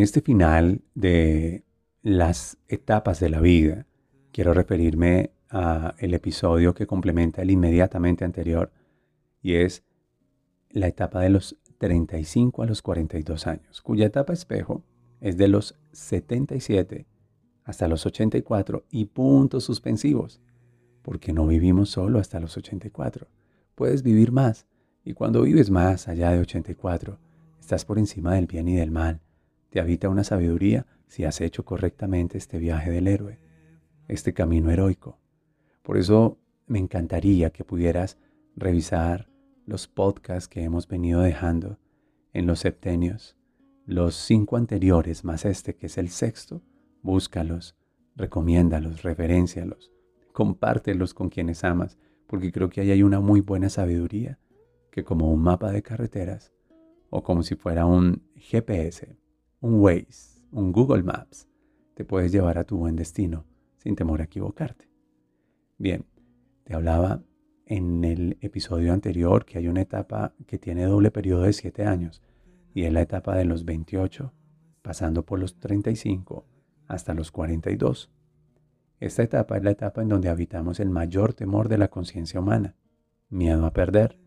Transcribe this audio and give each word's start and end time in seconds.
En 0.00 0.04
este 0.04 0.22
final 0.22 0.80
de 0.94 1.62
las 2.00 2.56
etapas 2.68 3.20
de 3.20 3.28
la 3.28 3.38
vida, 3.42 3.86
quiero 4.32 4.54
referirme 4.54 5.32
a 5.50 5.94
el 5.98 6.14
episodio 6.14 6.72
que 6.72 6.86
complementa 6.86 7.42
el 7.42 7.50
inmediatamente 7.50 8.24
anterior 8.24 8.72
y 9.42 9.56
es 9.56 9.84
la 10.70 10.86
etapa 10.86 11.20
de 11.20 11.28
los 11.28 11.58
35 11.76 12.62
a 12.62 12.66
los 12.66 12.80
42 12.80 13.46
años, 13.46 13.82
cuya 13.82 14.06
etapa 14.06 14.32
espejo 14.32 14.82
es 15.20 15.36
de 15.36 15.48
los 15.48 15.78
77 15.92 17.06
hasta 17.64 17.86
los 17.86 18.06
84 18.06 18.86
y 18.90 19.04
puntos 19.04 19.64
suspensivos, 19.64 20.40
porque 21.02 21.34
no 21.34 21.46
vivimos 21.46 21.90
solo 21.90 22.20
hasta 22.20 22.40
los 22.40 22.56
84. 22.56 23.28
Puedes 23.74 24.02
vivir 24.02 24.32
más 24.32 24.66
y 25.04 25.12
cuando 25.12 25.42
vives 25.42 25.68
más 25.68 26.08
allá 26.08 26.30
de 26.30 26.40
84, 26.40 27.18
estás 27.60 27.84
por 27.84 27.98
encima 27.98 28.36
del 28.36 28.46
bien 28.46 28.66
y 28.66 28.76
del 28.76 28.92
mal 28.92 29.20
te 29.70 29.80
habita 29.80 30.08
una 30.08 30.24
sabiduría 30.24 30.86
si 31.06 31.24
has 31.24 31.40
hecho 31.40 31.64
correctamente 31.64 32.38
este 32.38 32.58
viaje 32.58 32.90
del 32.90 33.08
héroe, 33.08 33.38
este 34.08 34.34
camino 34.34 34.70
heroico. 34.70 35.18
Por 35.82 35.96
eso 35.96 36.38
me 36.66 36.78
encantaría 36.78 37.50
que 37.50 37.64
pudieras 37.64 38.18
revisar 38.56 39.28
los 39.66 39.88
podcasts 39.88 40.48
que 40.48 40.62
hemos 40.62 40.86
venido 40.86 41.20
dejando 41.20 41.78
en 42.32 42.46
los 42.46 42.60
septenios, 42.60 43.36
los 43.86 44.14
cinco 44.14 44.56
anteriores 44.56 45.24
más 45.24 45.44
este 45.44 45.74
que 45.74 45.86
es 45.86 45.98
el 45.98 46.10
sexto, 46.10 46.62
búscalos, 47.02 47.76
recomiéndalos, 48.16 49.02
referencialos, 49.02 49.92
compártelos 50.32 51.14
con 51.14 51.28
quienes 51.28 51.64
amas, 51.64 51.98
porque 52.26 52.52
creo 52.52 52.68
que 52.68 52.80
ahí 52.80 52.90
hay 52.90 53.02
una 53.02 53.20
muy 53.20 53.40
buena 53.40 53.68
sabiduría 53.68 54.38
que 54.90 55.04
como 55.04 55.32
un 55.32 55.42
mapa 55.42 55.72
de 55.72 55.82
carreteras 55.82 56.52
o 57.08 57.22
como 57.22 57.42
si 57.42 57.54
fuera 57.56 57.86
un 57.86 58.22
GPS 58.36 59.19
un 59.60 59.80
Waze, 59.80 60.42
un 60.52 60.72
Google 60.72 61.02
Maps, 61.02 61.46
te 61.94 62.04
puedes 62.04 62.32
llevar 62.32 62.56
a 62.58 62.64
tu 62.64 62.78
buen 62.78 62.96
destino 62.96 63.44
sin 63.76 63.94
temor 63.94 64.20
a 64.20 64.24
equivocarte. 64.24 64.88
Bien, 65.76 66.06
te 66.64 66.74
hablaba 66.74 67.22
en 67.66 68.04
el 68.04 68.38
episodio 68.40 68.92
anterior 68.92 69.44
que 69.44 69.58
hay 69.58 69.68
una 69.68 69.82
etapa 69.82 70.34
que 70.46 70.58
tiene 70.58 70.84
doble 70.84 71.10
periodo 71.10 71.42
de 71.42 71.52
7 71.52 71.84
años 71.84 72.22
y 72.74 72.84
es 72.84 72.92
la 72.92 73.02
etapa 73.02 73.36
de 73.36 73.44
los 73.44 73.64
28, 73.64 74.32
pasando 74.82 75.24
por 75.24 75.38
los 75.38 75.58
35 75.60 76.46
hasta 76.88 77.14
los 77.14 77.30
42. 77.30 78.10
Esta 78.98 79.22
etapa 79.22 79.56
es 79.56 79.64
la 79.64 79.70
etapa 79.70 80.02
en 80.02 80.08
donde 80.08 80.28
habitamos 80.28 80.80
el 80.80 80.90
mayor 80.90 81.34
temor 81.34 81.68
de 81.68 81.78
la 81.78 81.88
conciencia 81.88 82.40
humana, 82.40 82.76
miedo 83.28 83.66
a 83.66 83.72
perder. 83.72 84.18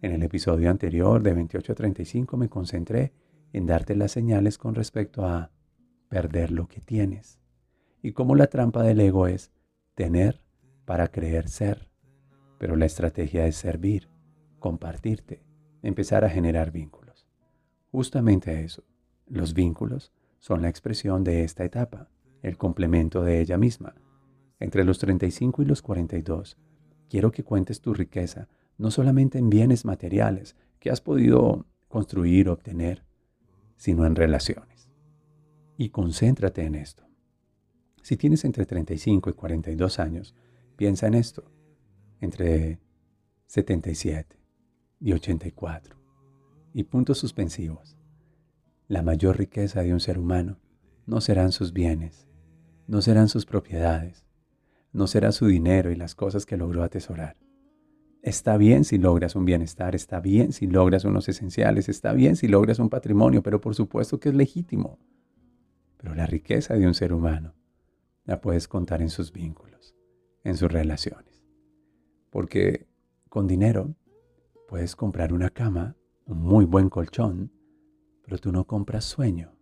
En 0.00 0.12
el 0.12 0.22
episodio 0.22 0.70
anterior 0.70 1.22
de 1.22 1.34
28 1.34 1.72
a 1.72 1.74
35 1.74 2.36
me 2.36 2.48
concentré 2.48 3.12
en 3.54 3.66
darte 3.66 3.94
las 3.94 4.10
señales 4.10 4.58
con 4.58 4.74
respecto 4.74 5.24
a 5.24 5.52
perder 6.08 6.50
lo 6.50 6.66
que 6.66 6.80
tienes. 6.80 7.38
Y 8.02 8.12
como 8.12 8.34
la 8.34 8.48
trampa 8.48 8.82
del 8.82 9.00
ego 9.00 9.28
es 9.28 9.52
tener 9.94 10.44
para 10.84 11.08
creer 11.08 11.48
ser. 11.48 11.88
Pero 12.58 12.74
la 12.74 12.86
estrategia 12.86 13.46
es 13.46 13.54
servir, 13.56 14.10
compartirte, 14.58 15.44
empezar 15.82 16.24
a 16.24 16.30
generar 16.30 16.72
vínculos. 16.72 17.28
Justamente 17.92 18.64
eso, 18.64 18.82
los 19.28 19.54
vínculos 19.54 20.12
son 20.40 20.60
la 20.60 20.68
expresión 20.68 21.22
de 21.22 21.44
esta 21.44 21.64
etapa, 21.64 22.08
el 22.42 22.58
complemento 22.58 23.22
de 23.22 23.40
ella 23.40 23.56
misma. 23.56 23.94
Entre 24.58 24.84
los 24.84 24.98
35 24.98 25.62
y 25.62 25.64
los 25.64 25.80
42, 25.80 26.58
quiero 27.08 27.30
que 27.30 27.44
cuentes 27.44 27.80
tu 27.80 27.94
riqueza 27.94 28.48
no 28.78 28.90
solamente 28.90 29.38
en 29.38 29.48
bienes 29.48 29.84
materiales 29.84 30.56
que 30.80 30.90
has 30.90 31.00
podido 31.00 31.66
construir, 31.86 32.48
obtener, 32.48 33.04
sino 33.76 34.06
en 34.06 34.16
relaciones. 34.16 34.88
Y 35.76 35.90
concéntrate 35.90 36.64
en 36.64 36.74
esto. 36.74 37.04
Si 38.02 38.16
tienes 38.16 38.44
entre 38.44 38.66
35 38.66 39.30
y 39.30 39.32
42 39.32 39.98
años, 39.98 40.34
piensa 40.76 41.06
en 41.06 41.14
esto. 41.14 41.50
Entre 42.20 42.80
77 43.46 44.38
y 45.00 45.12
84. 45.12 45.96
Y 46.72 46.84
puntos 46.84 47.18
suspensivos. 47.18 47.96
La 48.88 49.02
mayor 49.02 49.38
riqueza 49.38 49.82
de 49.82 49.92
un 49.92 50.00
ser 50.00 50.18
humano 50.18 50.58
no 51.06 51.20
serán 51.20 51.52
sus 51.52 51.72
bienes, 51.72 52.28
no 52.86 53.00
serán 53.02 53.28
sus 53.28 53.46
propiedades, 53.46 54.24
no 54.92 55.06
será 55.06 55.32
su 55.32 55.46
dinero 55.46 55.90
y 55.90 55.96
las 55.96 56.14
cosas 56.14 56.46
que 56.46 56.56
logró 56.56 56.82
atesorar. 56.82 57.36
Está 58.24 58.56
bien 58.56 58.84
si 58.84 58.96
logras 58.96 59.36
un 59.36 59.44
bienestar, 59.44 59.94
está 59.94 60.18
bien 60.18 60.52
si 60.52 60.66
logras 60.66 61.04
unos 61.04 61.28
esenciales, 61.28 61.90
está 61.90 62.14
bien 62.14 62.36
si 62.36 62.48
logras 62.48 62.78
un 62.78 62.88
patrimonio, 62.88 63.42
pero 63.42 63.60
por 63.60 63.74
supuesto 63.74 64.18
que 64.18 64.30
es 64.30 64.34
legítimo. 64.34 64.98
Pero 65.98 66.14
la 66.14 66.24
riqueza 66.24 66.72
de 66.72 66.86
un 66.86 66.94
ser 66.94 67.12
humano 67.12 67.54
la 68.24 68.40
puedes 68.40 68.66
contar 68.66 69.02
en 69.02 69.10
sus 69.10 69.30
vínculos, 69.30 69.94
en 70.42 70.56
sus 70.56 70.72
relaciones. 70.72 71.44
Porque 72.30 72.86
con 73.28 73.46
dinero 73.46 73.94
puedes 74.68 74.96
comprar 74.96 75.34
una 75.34 75.50
cama, 75.50 75.94
un 76.24 76.40
muy 76.40 76.64
buen 76.64 76.88
colchón, 76.88 77.52
pero 78.22 78.38
tú 78.38 78.52
no 78.52 78.66
compras 78.66 79.04
sueño. 79.04 79.52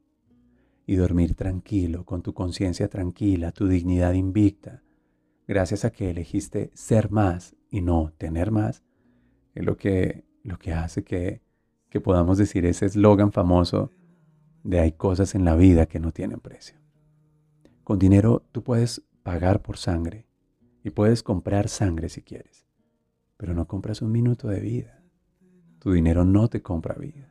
Y 0.86 0.94
dormir 0.94 1.34
tranquilo, 1.34 2.04
con 2.04 2.22
tu 2.22 2.32
conciencia 2.32 2.88
tranquila, 2.88 3.50
tu 3.50 3.66
dignidad 3.66 4.12
invicta, 4.12 4.84
gracias 5.46 5.84
a 5.84 5.90
que 5.90 6.10
elegiste 6.10 6.70
ser 6.74 7.10
más 7.10 7.56
y 7.70 7.80
no 7.80 8.12
tener 8.18 8.50
más, 8.50 8.82
es 9.54 9.64
lo 9.64 9.76
que, 9.76 10.24
lo 10.42 10.58
que 10.58 10.72
hace 10.72 11.04
que, 11.04 11.42
que 11.88 12.00
podamos 12.00 12.38
decir 12.38 12.66
ese 12.66 12.86
eslogan 12.86 13.32
famoso 13.32 13.90
de 14.64 14.80
hay 14.80 14.92
cosas 14.92 15.34
en 15.34 15.44
la 15.44 15.56
vida 15.56 15.86
que 15.86 16.00
no 16.00 16.12
tienen 16.12 16.40
precio. 16.40 16.76
Con 17.84 17.98
dinero 17.98 18.44
tú 18.52 18.62
puedes 18.62 19.02
pagar 19.22 19.62
por 19.62 19.76
sangre 19.76 20.26
y 20.84 20.90
puedes 20.90 21.22
comprar 21.22 21.68
sangre 21.68 22.08
si 22.08 22.22
quieres, 22.22 22.66
pero 23.36 23.54
no 23.54 23.66
compras 23.66 24.02
un 24.02 24.12
minuto 24.12 24.48
de 24.48 24.60
vida. 24.60 25.02
Tu 25.78 25.92
dinero 25.92 26.24
no 26.24 26.48
te 26.48 26.62
compra 26.62 26.94
vida. 26.94 27.28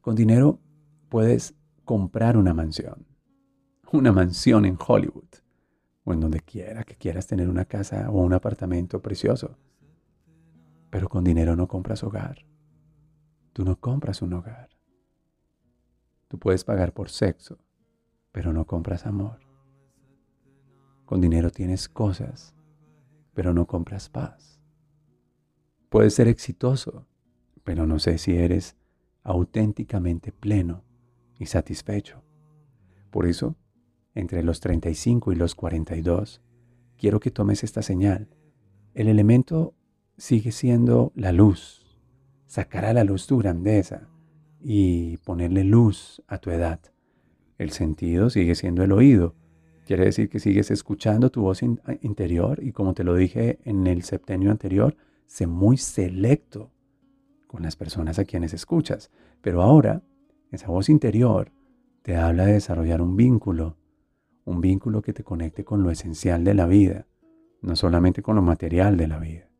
Con 0.00 0.14
dinero 0.14 0.60
puedes 1.08 1.54
comprar 1.84 2.36
una 2.36 2.54
mansión, 2.54 3.06
una 3.92 4.12
mansión 4.12 4.64
en 4.64 4.78
Hollywood, 4.78 5.28
o 6.08 6.14
en 6.14 6.20
donde 6.20 6.40
quiera 6.40 6.84
que 6.84 6.96
quieras 6.96 7.26
tener 7.26 7.50
una 7.50 7.66
casa 7.66 8.10
o 8.10 8.22
un 8.22 8.32
apartamento 8.32 9.02
precioso. 9.02 9.58
Pero 10.88 11.06
con 11.10 11.22
dinero 11.22 11.54
no 11.54 11.68
compras 11.68 12.02
hogar. 12.02 12.46
Tú 13.52 13.62
no 13.62 13.78
compras 13.78 14.22
un 14.22 14.32
hogar. 14.32 14.70
Tú 16.28 16.38
puedes 16.38 16.64
pagar 16.64 16.94
por 16.94 17.10
sexo, 17.10 17.58
pero 18.32 18.54
no 18.54 18.66
compras 18.66 19.04
amor. 19.04 19.40
Con 21.04 21.20
dinero 21.20 21.50
tienes 21.50 21.90
cosas, 21.90 22.54
pero 23.34 23.52
no 23.52 23.66
compras 23.66 24.08
paz. 24.08 24.58
Puedes 25.90 26.14
ser 26.14 26.26
exitoso, 26.26 27.06
pero 27.64 27.86
no 27.86 27.98
sé 27.98 28.16
si 28.16 28.34
eres 28.34 28.76
auténticamente 29.24 30.32
pleno 30.32 30.84
y 31.38 31.44
satisfecho. 31.44 32.22
Por 33.10 33.26
eso, 33.26 33.56
entre 34.18 34.42
los 34.42 34.60
35 34.60 35.32
y 35.32 35.36
los 35.36 35.54
42, 35.54 36.42
quiero 36.96 37.20
que 37.20 37.30
tomes 37.30 37.62
esta 37.62 37.82
señal. 37.82 38.28
El 38.94 39.08
elemento 39.08 39.74
sigue 40.16 40.52
siendo 40.52 41.12
la 41.14 41.32
luz. 41.32 41.86
Sacar 42.46 42.84
a 42.84 42.92
la 42.92 43.04
luz 43.04 43.26
tu 43.26 43.38
grandeza 43.38 44.08
y 44.60 45.18
ponerle 45.18 45.64
luz 45.64 46.22
a 46.26 46.38
tu 46.38 46.50
edad. 46.50 46.80
El 47.58 47.70
sentido 47.70 48.30
sigue 48.30 48.54
siendo 48.54 48.82
el 48.82 48.92
oído. 48.92 49.34
Quiere 49.86 50.04
decir 50.04 50.28
que 50.28 50.40
sigues 50.40 50.70
escuchando 50.70 51.30
tu 51.30 51.42
voz 51.42 51.62
interior 51.62 52.60
y 52.62 52.72
como 52.72 52.94
te 52.94 53.04
lo 53.04 53.14
dije 53.14 53.58
en 53.64 53.86
el 53.86 54.02
septenio 54.02 54.50
anterior, 54.50 54.96
sé 55.26 55.46
muy 55.46 55.76
selecto 55.76 56.72
con 57.46 57.62
las 57.62 57.76
personas 57.76 58.18
a 58.18 58.24
quienes 58.24 58.52
escuchas. 58.52 59.10
Pero 59.40 59.62
ahora, 59.62 60.02
esa 60.50 60.68
voz 60.68 60.88
interior 60.88 61.52
te 62.02 62.16
habla 62.16 62.46
de 62.46 62.54
desarrollar 62.54 63.00
un 63.00 63.16
vínculo, 63.16 63.76
un 64.48 64.62
vínculo 64.62 65.02
que 65.02 65.12
te 65.12 65.24
conecte 65.24 65.62
con 65.62 65.82
lo 65.82 65.90
esencial 65.90 66.42
de 66.42 66.54
la 66.54 66.66
vida, 66.66 67.06
no 67.60 67.76
solamente 67.76 68.22
con 68.22 68.34
lo 68.34 68.40
material 68.40 68.96
de 68.96 69.06
la 69.06 69.18
vida. 69.18 69.50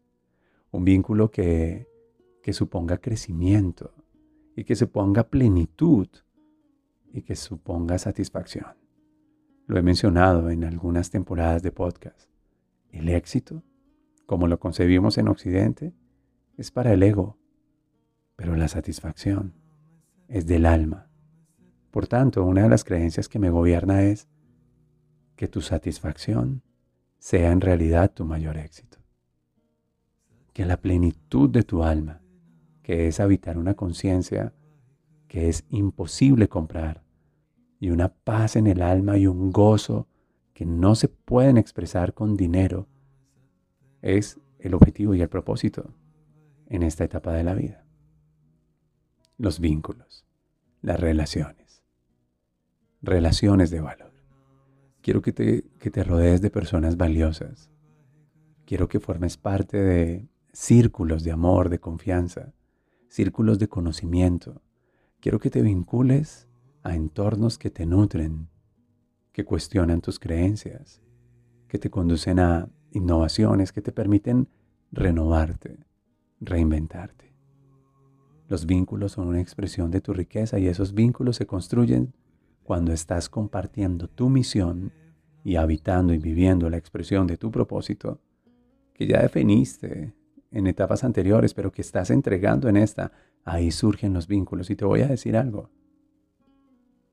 Un 0.70 0.85
vínculo 0.85 1.31
que, 1.31 1.87
que 2.43 2.55
suponga 2.55 2.96
crecimiento 2.96 3.93
y 4.56 4.64
que 4.64 4.75
suponga 4.76 5.25
plenitud 5.25 6.08
y 7.12 7.20
que 7.20 7.37
suponga 7.37 7.99
satisfacción. 7.99 8.64
Lo 9.67 9.79
he 9.79 9.82
mencionado 9.82 10.49
en 10.49 10.64
algunas 10.64 11.11
temporadas 11.11 11.62
de 11.62 11.70
podcast. 11.70 12.31
El 12.91 13.11
éxito, 13.11 13.62
como 14.25 14.49
lo 14.49 14.58
concebimos 14.58 15.19
en 15.19 15.29
Occidente, 15.29 15.93
es 16.56 16.70
para 16.70 16.94
el 16.94 17.02
ego, 17.02 17.37
pero 18.37 18.56
la 18.56 18.69
satisfacción 18.69 19.52
es 20.29 20.46
del 20.46 20.64
alma. 20.64 21.11
Por 21.91 22.06
tanto, 22.06 22.43
una 22.43 22.62
de 22.62 22.70
las 22.70 22.84
creencias 22.84 23.29
que 23.29 23.38
me 23.38 23.50
gobierna 23.50 24.02
es 24.02 24.29
que 25.38 25.46
tu 25.46 25.61
satisfacción 25.61 26.62
sea 27.20 27.52
en 27.52 27.61
realidad 27.61 28.12
tu 28.12 28.25
mayor 28.25 28.58
éxito. 28.58 28.99
Que 30.52 30.67
la 30.67 30.76
plenitud 30.76 31.49
de 31.49 31.62
tu 31.62 31.85
alma, 31.85 32.20
que 32.82 33.06
es 33.06 33.20
habitar 33.20 33.56
una 33.56 33.75
conciencia 33.75 34.52
que 35.29 35.49
es 35.49 35.64
imposible 35.70 36.49
comprar, 36.49 37.05
y 37.79 37.90
una 37.90 38.08
paz 38.08 38.56
en 38.56 38.67
el 38.67 38.82
alma 38.82 39.17
y 39.17 39.29
un 39.29 39.52
gozo 39.52 40.08
que 40.55 40.67
no 40.67 40.96
se 40.96 41.06
pueden 41.06 41.56
expresar 41.56 42.14
con 42.14 42.37
dinero, 42.37 42.88
es 44.02 44.41
el 44.58 44.75
objetivo 44.75 45.14
y 45.14 45.23
el 45.23 45.29
propósito 45.29 45.94
en 46.67 46.82
esta 46.82 47.05
etapa 47.05 47.32
de 47.32 47.44
la 47.44 47.55
vida. 47.55 47.84
Los 49.37 49.61
vínculos, 49.61 50.26
las 50.82 50.99
relaciones, 50.99 51.84
relaciones 53.02 53.70
de 53.70 53.81
valor. 53.81 54.07
Quiero 55.08 55.22
que 55.22 55.32
te, 55.32 55.64
que 55.78 55.90
te 55.90 56.05
rodees 56.05 56.43
de 56.43 56.50
personas 56.50 56.99
valiosas. 56.99 57.70
Quiero 58.66 58.88
que 58.88 59.00
formes 59.00 59.38
parte 59.38 59.78
de 59.78 60.28
círculos 60.52 61.25
de 61.25 61.32
amor, 61.32 61.70
de 61.70 61.78
confianza, 61.78 62.52
círculos 63.08 63.58
de 63.58 63.69
conocimiento. 63.69 64.60
Quiero 65.20 65.38
que 65.38 65.49
te 65.49 65.62
vincules 65.62 66.46
a 66.82 66.94
entornos 66.94 67.56
que 67.56 67.70
te 67.70 67.87
nutren, 67.87 68.50
que 69.32 69.46
cuestionan 69.46 70.02
tus 70.02 70.19
creencias, 70.19 71.00
que 71.69 71.78
te 71.78 71.88
conducen 71.88 72.38
a 72.38 72.69
innovaciones 72.90 73.72
que 73.72 73.81
te 73.81 73.93
permiten 73.93 74.46
renovarte, 74.93 75.78
reinventarte. 76.38 77.32
Los 78.46 78.66
vínculos 78.66 79.12
son 79.12 79.28
una 79.28 79.40
expresión 79.40 79.90
de 79.90 80.02
tu 80.02 80.12
riqueza 80.12 80.58
y 80.58 80.66
esos 80.66 80.93
vínculos 80.93 81.37
se 81.37 81.46
construyen 81.46 82.12
cuando 82.69 82.93
estás 82.93 83.31
compartiendo 83.31 84.09
tu 84.09 84.29
misión 84.29 84.93
y 85.43 85.56
habitando 85.56 86.12
y 86.12 86.19
viviendo 86.19 86.69
la 86.69 86.76
expresión 86.76 87.26
de 87.26 87.38
tu 87.38 87.50
propósito 87.50 88.20
que 88.93 89.06
ya 89.06 89.23
definiste 89.23 90.12
en 90.50 90.67
etapas 90.67 91.03
anteriores, 91.03 91.55
pero 91.55 91.73
que 91.73 91.81
estás 91.81 92.11
entregando 92.11 92.69
en 92.69 92.76
esta, 92.76 93.11
ahí 93.43 93.70
surgen 93.70 94.12
los 94.12 94.29
vínculos. 94.29 94.69
Y 94.69 94.76
te 94.76 94.85
voy 94.85 95.00
a 95.00 95.06
decir 95.06 95.35
algo. 95.38 95.70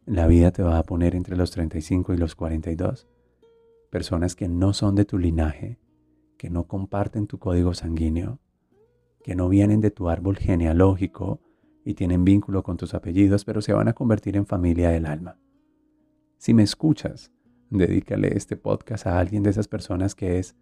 La 0.05 0.27
vida 0.27 0.51
te 0.51 0.61
va 0.61 0.77
a 0.77 0.83
poner 0.83 1.15
entre 1.15 1.37
los 1.37 1.51
35 1.51 2.13
y 2.13 2.17
los 2.17 2.35
42 2.35 3.07
personas 3.89 4.35
que 4.35 4.49
no 4.49 4.73
son 4.73 4.93
de 4.95 5.05
tu 5.05 5.17
linaje, 5.17 5.79
que 6.37 6.49
no 6.49 6.67
comparten 6.67 7.27
tu 7.27 7.39
código 7.39 7.73
sanguíneo, 7.73 8.39
que 9.23 9.35
no 9.35 9.47
vienen 9.47 9.79
de 9.79 9.91
tu 9.91 10.09
árbol 10.09 10.35
genealógico 10.35 11.39
y 11.85 11.93
tienen 11.93 12.25
vínculo 12.25 12.61
con 12.61 12.75
tus 12.75 12.93
apellidos, 12.93 13.45
pero 13.45 13.61
se 13.61 13.71
van 13.71 13.87
a 13.87 13.93
convertir 13.93 14.35
en 14.35 14.45
familia 14.45 14.89
del 14.89 15.05
alma. 15.05 15.39
Si 16.45 16.53
me 16.53 16.61
escuchas, 16.61 17.31
dedícale 17.71 18.37
este 18.37 18.55
podcast 18.55 19.07
a 19.07 19.17
alguien 19.17 19.41
de 19.41 19.49
esas 19.49 19.67
personas 19.67 20.13
que 20.13 20.37
es 20.37 20.55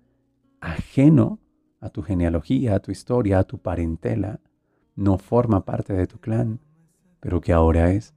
ajeno 0.62 1.42
a 1.82 1.90
tu 1.90 2.04
genealogía, 2.04 2.76
a 2.76 2.80
tu 2.80 2.90
historia, 2.90 3.40
a 3.40 3.44
tu 3.44 3.58
parentela, 3.58 4.40
no 4.96 5.18
forma 5.18 5.66
parte 5.66 5.92
de 5.92 6.08
tu 6.08 6.22
clan, 6.22 6.62
pero 7.20 7.42
que 7.42 7.52
ahora 7.52 7.92
es 7.92 8.14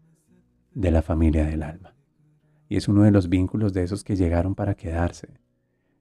de 0.75 0.93
la 0.93 1.03
familia 1.03 1.45
del 1.45 1.65
alma. 1.65 1.97
Y 2.69 2.77
es 2.77 2.87
uno 2.87 3.03
de 3.03 3.11
los 3.11 3.29
vínculos 3.29 3.73
de 3.73 3.83
esos 3.83 4.05
que 4.05 4.15
llegaron 4.15 4.55
para 4.55 4.77
quedarse. 4.77 5.41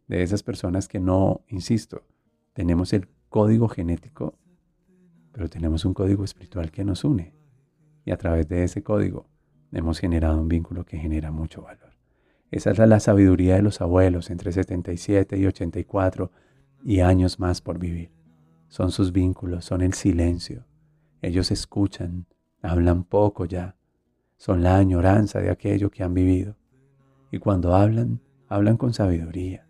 De 0.08 0.22
esas 0.22 0.44
personas 0.44 0.88
que 0.88 1.00
no, 1.00 1.46
insisto, 1.48 2.04
tenemos 2.54 2.94
el 2.94 3.08
código 3.28 3.70
genético, 3.70 4.38
pero 5.32 5.50
tenemos 5.50 5.84
un 5.84 5.96
código 5.96 6.24
espiritual 6.26 6.70
que 6.70 6.84
nos 6.84 7.04
une. 7.04 7.34
Y 8.06 8.12
a 8.12 8.18
través 8.18 8.48
de 8.48 8.64
ese 8.64 8.84
código 8.84 9.26
hemos 9.76 10.00
generado 10.00 10.40
un 10.40 10.48
vínculo 10.48 10.86
que 10.86 10.98
genera 10.98 11.32
mucho 11.32 11.62
valor. 11.62 11.92
Esa 12.52 12.72
es 12.72 12.80
la 12.80 13.00
sabiduría 13.00 13.56
de 13.56 13.62
los 13.62 13.82
abuelos 13.82 14.30
entre 14.30 14.52
77 14.52 15.38
y 15.38 15.46
84 15.46 16.32
y 16.84 17.02
años 17.02 17.40
más 17.40 17.62
por 17.62 17.80
vivir. 17.80 18.12
Son 18.70 18.92
sus 18.92 19.12
vínculos, 19.12 19.66
son 19.66 19.82
el 19.82 19.94
silencio. 19.94 20.66
Ellos 21.22 21.52
escuchan, 21.52 22.26
hablan 22.62 23.04
poco 23.04 23.46
ya, 23.46 23.76
son 24.38 24.64
la 24.64 24.78
añoranza 24.78 25.40
de 25.40 25.50
aquello 25.50 25.90
que 25.90 26.04
han 26.04 26.14
vivido. 26.14 26.56
Y 27.32 27.40
cuando 27.40 27.76
hablan, 27.76 28.22
hablan 28.48 28.78
con 28.78 28.94
sabiduría. 28.94 29.68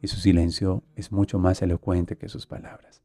Y 0.00 0.08
su 0.08 0.16
silencio 0.16 0.84
es 0.94 1.12
mucho 1.12 1.38
más 1.38 1.60
elocuente 1.62 2.16
que 2.16 2.28
sus 2.28 2.46
palabras. 2.46 3.02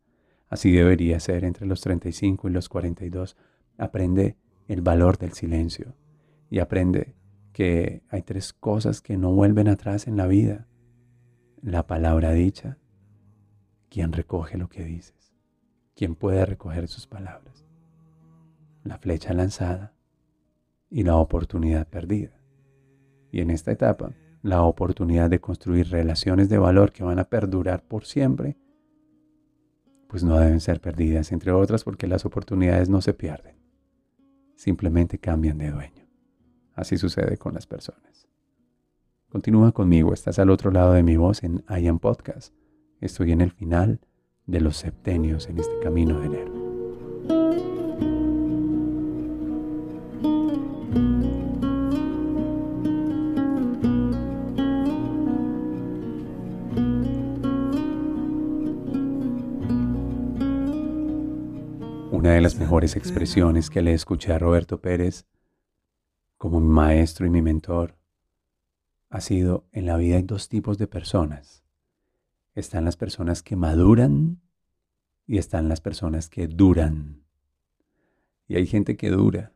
Así 0.50 0.72
debería 0.72 1.20
ser 1.20 1.44
entre 1.44 1.66
los 1.66 1.82
35 1.82 2.48
y 2.48 2.52
los 2.52 2.70
42. 2.70 3.36
Aprende 3.78 4.38
el 4.68 4.82
valor 4.82 5.18
del 5.18 5.34
silencio 5.34 5.96
y 6.52 6.60
aprende 6.60 7.16
que 7.54 8.04
hay 8.10 8.22
tres 8.22 8.52
cosas 8.52 9.02
que 9.02 9.18
no 9.18 9.32
vuelven 9.32 9.70
atrás 9.70 10.06
en 10.06 10.18
la 10.18 10.28
vida. 10.28 10.68
La 11.62 11.88
palabra 11.88 12.34
dicha, 12.34 12.78
quien 13.90 14.12
recoge 14.12 14.58
lo 14.58 14.68
que 14.68 14.84
dices, 14.84 15.34
quien 15.96 16.14
puede 16.14 16.46
recoger 16.46 16.90
sus 16.90 17.08
palabras. 17.08 17.66
La 18.84 18.98
flecha 18.98 19.34
lanzada 19.34 19.94
y 20.90 21.04
la 21.04 21.16
oportunidad 21.16 21.88
perdida. 21.88 22.38
Y 23.32 23.40
en 23.40 23.50
esta 23.50 23.72
etapa, 23.72 24.12
la 24.42 24.64
oportunidad 24.64 25.30
de 25.30 25.40
construir 25.40 25.90
relaciones 25.90 26.50
de 26.50 26.58
valor 26.58 26.92
que 26.92 27.06
van 27.06 27.20
a 27.20 27.30
perdurar 27.30 27.88
por 27.88 28.04
siempre, 28.06 28.58
pues 30.10 30.26
no 30.26 30.38
deben 30.38 30.60
ser 30.60 30.82
perdidas, 30.82 31.32
entre 31.32 31.54
otras 31.54 31.86
porque 31.86 32.08
las 32.08 32.26
oportunidades 32.26 32.90
no 32.90 33.02
se 33.02 33.14
pierden, 33.14 33.56
simplemente 34.58 35.18
cambian 35.18 35.58
de 35.58 35.72
dueño. 35.72 36.11
Así 36.82 36.98
sucede 36.98 37.38
con 37.38 37.54
las 37.54 37.68
personas. 37.68 38.28
Continúa 39.30 39.72
conmigo, 39.72 40.16
estás 40.16 40.40
al 40.40 40.50
otro 40.50 40.72
lado 40.72 40.94
de 40.94 41.04
mi 41.04 41.16
voz 41.16 41.44
en 41.44 41.64
I 41.70 41.86
Am 41.86 42.00
Podcast. 42.00 42.56
Estoy 43.00 43.34
en 43.34 43.42
el 43.42 43.52
final 43.52 44.00
de 44.48 44.62
los 44.62 44.78
septenios 44.78 45.48
en 45.48 45.60
este 45.60 45.78
camino 45.84 46.20
de 46.20 46.26
enero. 46.26 46.54
Una 62.12 62.32
de 62.32 62.42
las 62.42 62.56
mejores 62.58 62.96
expresiones 62.96 63.70
que 63.70 63.84
le 63.84 63.94
escuché 63.94 64.34
a 64.34 64.40
Roberto 64.40 64.82
Pérez 64.82 65.28
como 66.42 66.60
mi 66.60 66.70
maestro 66.70 67.28
y 67.28 67.30
mi 67.30 67.44
mentor 67.44 68.00
ha 69.12 69.22
sido 69.22 69.68
en 69.74 69.86
la 69.86 69.96
vida 69.96 70.16
hay 70.16 70.24
dos 70.24 70.50
tipos 70.50 70.80
de 70.80 70.88
personas. 70.88 71.64
Están 72.56 72.84
las 72.84 72.98
personas 72.98 73.44
que 73.44 73.56
maduran 73.56 74.42
y 75.28 75.38
están 75.38 75.70
las 75.70 75.82
personas 75.82 76.30
que 76.30 76.48
duran. 76.48 77.22
Y 78.48 78.56
hay 78.56 78.66
gente 78.66 78.98
que 78.98 79.12
dura 79.12 79.54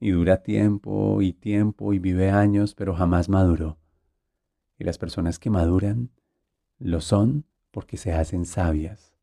y 0.00 0.12
dura 0.12 0.42
tiempo 0.42 1.20
y 1.20 1.34
tiempo 1.34 1.92
y 1.92 1.98
vive 1.98 2.30
años, 2.30 2.74
pero 2.74 2.94
jamás 2.94 3.28
maduró. 3.28 3.78
Y 4.78 4.84
las 4.84 4.96
personas 4.96 5.38
que 5.38 5.50
maduran 5.50 6.08
lo 6.78 7.02
son 7.02 7.44
porque 7.70 7.98
se 7.98 8.14
hacen 8.14 8.46
sabias 8.46 9.17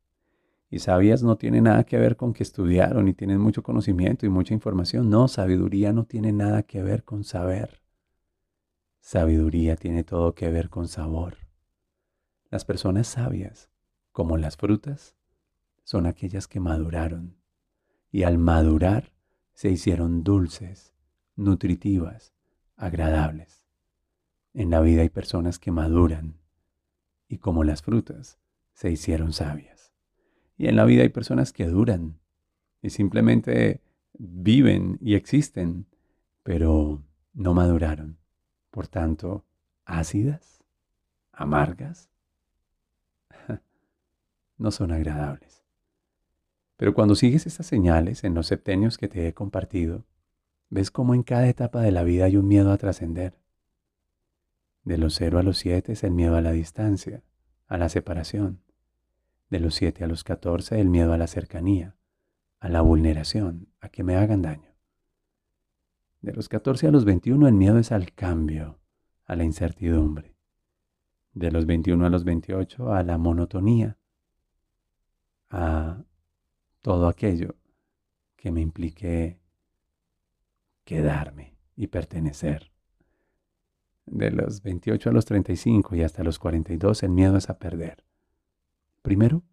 y 0.75 0.79
sabias 0.79 1.24
no 1.24 1.38
tiene 1.38 1.62
nada 1.62 1.86
que 1.86 1.98
ver 1.98 2.17
con 2.17 2.34
que 2.34 2.44
estudiaron 2.44 3.08
y 3.08 3.13
tienen 3.13 3.39
mucho 3.39 3.63
conocimiento 3.63 4.25
y 4.25 4.29
mucha 4.29 4.53
información. 4.53 5.10
No, 5.10 5.29
sabiduría 5.29 5.94
no 5.94 6.03
tiene 6.03 6.34
nada 6.34 6.63
que 6.63 6.84
ver 6.84 7.05
con 7.05 7.24
saber. 7.24 7.82
Sabiduría 9.00 9.77
tiene 9.77 10.03
todo 10.03 10.36
que 10.36 10.50
ver 10.50 10.70
con 10.70 10.89
sabor. 10.89 11.38
Las 12.50 12.65
personas 12.65 13.08
sabias, 13.08 13.70
como 14.12 14.36
las 14.36 14.58
frutas, 14.58 15.15
son 15.86 16.08
aquellas 16.08 16.46
que 16.46 16.60
maduraron 16.60 17.38
y 18.12 18.24
al 18.24 18.38
madurar 18.38 19.13
se 19.53 19.70
hicieron 19.70 20.25
dulces, 20.25 20.94
nutritivas, 21.38 22.34
agradables. 22.75 23.65
En 24.53 24.72
la 24.72 24.82
vida 24.82 25.03
hay 25.03 25.10
personas 25.10 25.58
que 25.58 25.72
maduran 25.72 26.38
y 27.29 27.38
como 27.38 27.63
las 27.63 27.82
frutas 27.82 28.39
se 28.74 28.91
hicieron 28.91 29.32
sabias. 29.32 29.75
Y 30.57 30.67
en 30.67 30.75
la 30.75 30.85
vida 30.85 31.03
hay 31.03 31.09
personas 31.09 31.51
que 31.51 31.67
duran 31.67 32.19
y 32.81 32.89
simplemente 32.89 33.81
viven 34.17 34.97
y 35.01 35.15
existen, 35.15 35.88
pero 36.43 37.03
no 37.33 37.53
maduraron, 37.53 38.17
por 38.71 38.88
tanto, 38.88 39.43
ácidas, 39.85 40.63
amargas, 41.31 42.09
no 44.57 44.71
son 44.71 44.91
agradables. 44.91 45.63
Pero 46.77 46.93
cuando 46.93 47.15
sigues 47.15 47.47
estas 47.47 47.65
señales 47.65 48.24
en 48.24 48.33
los 48.33 48.47
septenios 48.47 48.97
que 48.97 49.07
te 49.07 49.27
he 49.27 49.33
compartido, 49.33 50.05
ves 50.69 50.91
cómo 50.91 51.13
en 51.13 51.24
cada 51.24 51.47
etapa 51.47 51.81
de 51.81 51.91
la 51.91 52.03
vida 52.03 52.25
hay 52.25 52.38
un 52.38 52.47
miedo 52.47 52.71
a 52.71 52.77
trascender. 52.77 53.39
De 54.83 54.97
los 54.97 55.15
0 55.15 55.39
a 55.39 55.43
los 55.43 55.57
7 55.57 55.93
es 55.93 56.03
el 56.03 56.12
miedo 56.12 56.35
a 56.35 56.41
la 56.41 56.51
distancia, 56.51 57.24
a 57.67 57.77
la 57.77 57.89
separación. 57.89 58.62
De 59.55 59.62
los 59.62 59.75
7 59.75 60.03
a 60.03 60.07
los 60.07 60.25
14 60.25 60.81
el 60.81 60.89
miedo 60.89 61.13
a 61.13 61.17
la 61.17 61.27
cercanía, 61.27 61.95
a 62.59 62.67
la 62.67 62.81
vulneración, 62.81 63.69
a 63.79 63.88
que 63.88 64.03
me 64.03 64.17
hagan 64.17 64.41
daño. 64.41 64.75
De 66.19 66.33
los 66.33 66.50
14 66.50 66.88
a 66.88 66.91
los 66.91 67.05
21 67.05 67.47
el 67.47 67.53
miedo 67.53 67.77
es 67.79 67.93
al 67.93 68.12
cambio, 68.12 68.81
a 69.24 69.38
la 69.38 69.45
incertidumbre. 69.45 70.35
De 71.31 71.51
los 71.51 71.65
21 71.65 72.05
a 72.05 72.09
los 72.09 72.25
28 72.25 72.91
a 72.91 73.01
la 73.03 73.17
monotonía, 73.17 73.97
a 75.50 76.03
todo 76.81 77.07
aquello 77.07 77.55
que 78.35 78.51
me 78.51 78.59
implique 78.59 79.39
quedarme 80.83 81.55
y 81.77 81.88
pertenecer. 81.88 82.74
De 84.05 84.31
los 84.31 84.62
28 84.63 85.12
a 85.12 85.13
los 85.13 85.24
35 85.24 85.95
y 85.95 86.03
hasta 86.03 86.25
los 86.25 86.39
42 86.39 87.03
el 87.03 87.12
miedo 87.12 87.38
es 87.38 87.50
a 87.50 87.57
perder. 87.57 88.03
Primero, 89.05 89.43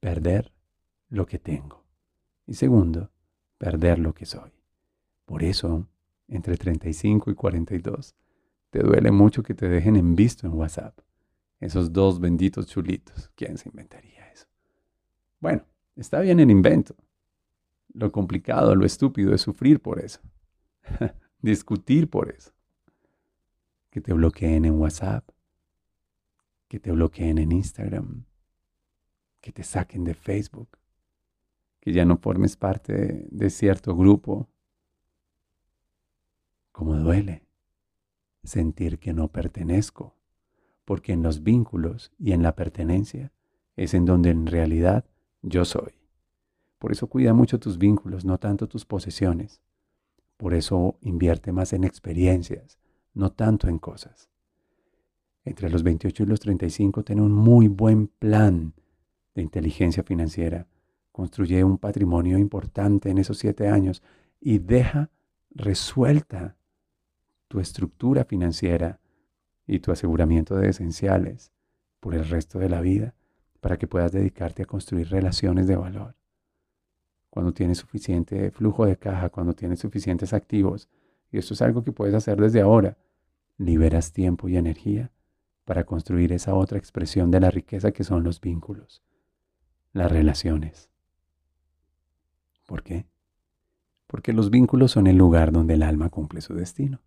perder 0.00 0.54
lo 1.10 1.26
que 1.26 1.38
tengo. 1.38 1.84
Y 2.46 2.54
segundo, 2.54 3.10
perder 3.58 3.98
lo 3.98 4.14
que 4.14 4.24
soy. 4.24 4.52
Por 5.26 5.42
eso, 5.42 5.86
entre 6.28 6.56
35 6.56 7.30
y 7.30 7.34
42, 7.34 8.14
te 8.70 8.78
duele 8.78 9.10
mucho 9.10 9.42
que 9.42 9.52
te 9.52 9.68
dejen 9.68 9.96
en 9.96 10.16
visto 10.16 10.46
en 10.46 10.54
WhatsApp. 10.54 10.98
Esos 11.60 11.92
dos 11.92 12.20
benditos 12.20 12.68
chulitos. 12.68 13.30
¿Quién 13.34 13.58
se 13.58 13.68
inventaría 13.68 14.26
eso? 14.30 14.46
Bueno, 15.40 15.62
está 15.94 16.20
bien 16.20 16.40
el 16.40 16.50
invento. 16.50 16.96
Lo 17.92 18.10
complicado, 18.10 18.74
lo 18.74 18.86
estúpido 18.86 19.34
es 19.34 19.42
sufrir 19.42 19.82
por 19.82 20.00
eso. 20.00 20.20
Discutir 21.42 22.08
por 22.08 22.30
eso. 22.30 22.52
Que 23.90 24.00
te 24.00 24.14
bloqueen 24.14 24.64
en 24.64 24.80
WhatsApp. 24.80 25.28
Que 26.66 26.80
te 26.80 26.90
bloqueen 26.90 27.36
en 27.36 27.52
Instagram. 27.52 28.24
Que 29.40 29.52
te 29.52 29.62
saquen 29.62 30.04
de 30.04 30.14
Facebook. 30.14 30.78
Que 31.80 31.92
ya 31.92 32.04
no 32.04 32.18
formes 32.18 32.56
parte 32.56 33.26
de, 33.30 33.50
cierto 33.50 33.96
grupo. 33.96 34.48
Como 36.72 36.94
duele 36.96 37.46
sentir 38.42 38.98
que 38.98 39.12
no 39.12 39.28
pertenezco, 39.28 40.14
porque 40.84 41.12
en 41.12 41.22
los 41.22 41.42
vínculos 41.42 42.10
y 42.18 42.32
en 42.32 42.42
la 42.42 42.54
pertenencia 42.54 43.32
es 43.76 43.94
en 43.94 44.04
donde 44.04 44.30
en 44.30 44.46
realidad 44.46 45.04
yo 45.42 45.64
soy. 45.64 45.92
Por 46.78 46.92
eso 46.92 47.06
cuida 47.08 47.34
mucho 47.34 47.60
tus 47.60 47.76
vínculos, 47.76 48.24
no 48.24 48.38
tanto 48.38 48.66
tus 48.66 48.86
posesiones. 48.86 49.60
Por 50.36 50.54
eso 50.54 50.96
invierte 51.02 51.52
más 51.52 51.74
en 51.74 51.84
experiencias, 51.84 52.78
no 53.12 53.30
tanto 53.32 53.68
en 53.68 53.78
cosas. 53.78 54.30
Entre 55.44 55.68
los 55.68 55.82
28 55.82 56.22
y 56.22 56.26
los 56.26 56.40
35 56.40 57.04
ten 57.04 57.20
un 57.20 57.32
muy 57.32 57.68
buen 57.68 58.08
plan 58.08 58.74
de 59.34 59.42
inteligencia 59.42 60.02
financiera. 60.02 60.66
Construye 61.12 61.62
un 61.64 61.78
patrimonio 61.78 62.38
importante 62.38 63.10
en 63.10 63.18
esos 63.18 63.38
siete 63.38 63.68
años 63.68 64.02
y 64.40 64.58
deja 64.58 65.10
resuelta 65.50 66.56
tu 67.48 67.60
estructura 67.60 68.24
financiera 68.24 69.00
y 69.66 69.80
tu 69.80 69.92
aseguramiento 69.92 70.56
de 70.56 70.68
esenciales 70.68 71.52
por 72.00 72.14
el 72.14 72.28
resto 72.28 72.58
de 72.58 72.68
la 72.68 72.80
vida 72.80 73.14
para 73.60 73.76
que 73.76 73.86
puedas 73.86 74.12
dedicarte 74.12 74.62
a 74.62 74.66
construir 74.66 75.08
relaciones 75.08 75.66
de 75.66 75.76
valor. 75.76 76.14
Cuando 77.28 77.52
tienes 77.52 77.78
suficiente 77.78 78.50
flujo 78.50 78.86
de 78.86 78.96
caja, 78.96 79.28
cuando 79.28 79.52
tienes 79.52 79.80
suficientes 79.80 80.32
activos, 80.32 80.88
y 81.30 81.38
esto 81.38 81.54
es 81.54 81.62
algo 81.62 81.84
que 81.84 81.92
puedes 81.92 82.14
hacer 82.14 82.40
desde 82.40 82.60
ahora, 82.60 82.96
liberas 83.58 84.12
tiempo 84.12 84.48
y 84.48 84.56
energía 84.56 85.12
para 85.64 85.84
construir 85.84 86.32
esa 86.32 86.54
otra 86.54 86.78
expresión 86.78 87.30
de 87.30 87.40
la 87.40 87.50
riqueza 87.50 87.92
que 87.92 88.02
son 88.02 88.24
los 88.24 88.40
vínculos, 88.40 89.02
las 89.92 90.10
relaciones. 90.10 90.90
¿Por 92.66 92.82
qué? 92.82 93.06
Porque 94.06 94.32
los 94.32 94.50
vínculos 94.50 94.92
son 94.92 95.06
el 95.06 95.16
lugar 95.16 95.52
donde 95.52 95.74
el 95.74 95.82
alma 95.82 96.08
cumple 96.08 96.40
su 96.40 96.54
destino 96.54 97.00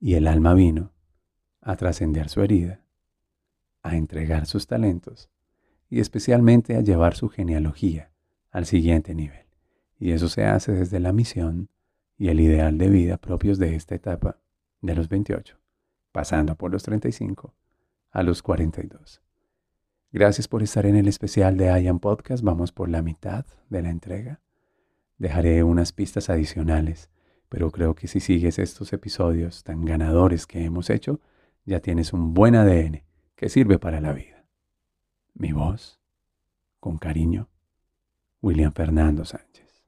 y 0.00 0.14
el 0.14 0.26
alma 0.26 0.54
vino 0.54 0.92
a 1.60 1.76
trascender 1.76 2.28
su 2.28 2.42
herida, 2.42 2.80
a 3.82 3.96
entregar 3.96 4.46
sus 4.46 4.66
talentos 4.66 5.30
y 5.88 6.00
especialmente 6.00 6.76
a 6.76 6.80
llevar 6.80 7.14
su 7.14 7.28
genealogía 7.28 8.10
al 8.50 8.66
siguiente 8.66 9.14
nivel. 9.14 9.46
Y 9.98 10.12
eso 10.12 10.28
se 10.28 10.44
hace 10.44 10.72
desde 10.72 10.98
la 10.98 11.12
misión 11.12 11.68
y 12.18 12.28
el 12.28 12.40
ideal 12.40 12.78
de 12.78 12.88
vida 12.88 13.16
propios 13.16 13.58
de 13.58 13.76
esta 13.76 13.94
etapa 13.94 14.38
de 14.80 14.94
los 14.94 15.08
28, 15.08 15.56
pasando 16.10 16.56
por 16.56 16.72
los 16.72 16.82
35 16.82 17.54
a 18.10 18.22
los 18.22 18.42
42. 18.42 19.22
Gracias 20.12 20.46
por 20.46 20.62
estar 20.62 20.86
en 20.86 20.96
el 20.96 21.08
especial 21.08 21.56
de 21.56 21.66
IAM 21.82 21.98
Podcast. 21.98 22.44
Vamos 22.44 22.70
por 22.70 22.88
la 22.88 23.02
mitad 23.02 23.44
de 23.70 23.82
la 23.82 23.90
entrega. 23.90 24.40
Dejaré 25.18 25.62
unas 25.62 25.92
pistas 25.92 26.30
adicionales 26.30 27.10
pero 27.52 27.70
creo 27.70 27.94
que 27.94 28.08
si 28.08 28.18
sigues 28.18 28.58
estos 28.58 28.94
episodios 28.94 29.62
tan 29.62 29.84
ganadores 29.84 30.46
que 30.46 30.64
hemos 30.64 30.88
hecho, 30.88 31.20
ya 31.66 31.80
tienes 31.80 32.14
un 32.14 32.32
buen 32.32 32.54
ADN 32.54 33.02
que 33.36 33.50
sirve 33.50 33.78
para 33.78 34.00
la 34.00 34.14
vida. 34.14 34.46
Mi 35.34 35.52
voz, 35.52 36.00
con 36.80 36.96
cariño, 36.96 37.50
William 38.40 38.72
Fernando 38.72 39.26
Sánchez. 39.26 39.84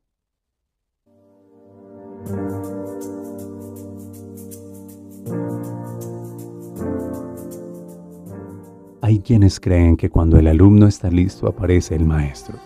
Hay 9.04 9.18
quienes 9.18 9.61
creen 9.61 9.99
que 9.99 10.08
cuando 10.08 10.38
el 10.38 10.46
alumno 10.46 10.87
está 10.87 11.11
listo 11.11 11.46
aparece 11.46 11.94
el 11.94 12.06
maestro. 12.06 12.56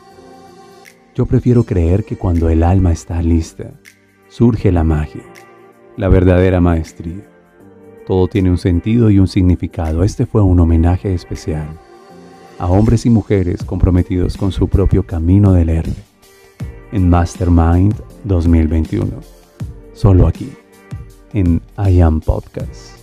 Yo 1.16 1.26
prefiero 1.26 1.64
creer 1.64 2.04
que 2.04 2.16
cuando 2.16 2.48
el 2.48 2.62
alma 2.62 2.92
está 2.92 3.20
lista, 3.20 3.72
surge 4.28 4.70
la 4.70 4.84
magia, 4.84 5.24
la 5.96 6.06
verdadera 6.06 6.60
maestría. 6.60 7.26
Todo 8.06 8.28
tiene 8.28 8.52
un 8.52 8.58
sentido 8.58 9.10
y 9.10 9.18
un 9.18 9.26
significado. 9.26 10.04
Este 10.04 10.26
fue 10.26 10.40
un 10.40 10.60
homenaje 10.60 11.12
especial 11.12 11.66
a 12.60 12.68
hombres 12.68 13.04
y 13.04 13.10
mujeres 13.10 13.64
comprometidos 13.64 14.36
con 14.36 14.52
su 14.52 14.68
propio 14.68 15.02
camino 15.04 15.52
del 15.52 15.70
héroe. 15.70 15.96
En 16.92 17.10
Mastermind 17.10 17.96
2021. 18.22 19.10
Solo 19.92 20.28
aquí, 20.28 20.52
en 21.32 21.60
I 21.84 22.00
Am 22.00 22.20
Podcast. 22.20 22.97